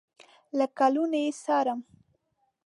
له 0.57 0.65
کلونو 0.77 1.15
یې 1.23 1.31
څارلم 1.43 1.79